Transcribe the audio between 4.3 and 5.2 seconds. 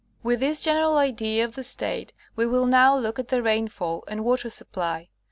supply.